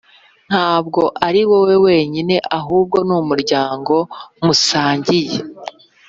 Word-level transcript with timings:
ntabwo 0.49 1.01
ariwowe 1.27 1.75
wenyine, 1.85 2.35
ahubwo 2.59 2.97
n'umuryango 3.07 3.95
musangiye. 4.45 5.35